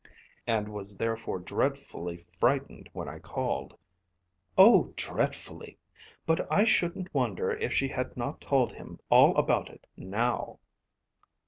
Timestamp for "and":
0.47-0.67